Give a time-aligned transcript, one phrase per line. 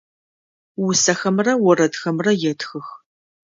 [0.85, 2.87] Усэхэмрэ орэдхэмрэ етхых.